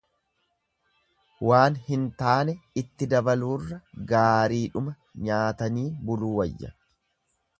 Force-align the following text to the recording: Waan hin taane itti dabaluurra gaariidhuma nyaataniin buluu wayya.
Waan 1.47 1.75
hin 1.89 2.07
taane 2.21 2.55
itti 2.83 3.09
dabaluurra 3.11 3.79
gaariidhuma 4.13 4.97
nyaataniin 5.29 5.95
buluu 6.09 6.33
wayya. 6.41 6.75